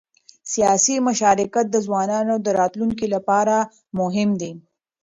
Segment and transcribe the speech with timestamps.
[0.53, 3.55] سیاسي مشارکت د ځوانانو د راتلونکي لپاره
[3.99, 4.51] مهم دی